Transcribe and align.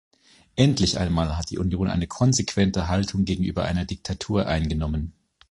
Endlich 0.55 0.97
einmal 0.99 1.37
hat 1.37 1.51
die 1.51 1.59
Union 1.59 1.87
eine 1.87 2.07
konsequente 2.07 2.87
Haltung 2.87 3.23
gegenüber 3.23 3.65
einer 3.65 3.85
Diktatur 3.85 4.47
eingenommen. 4.47 5.13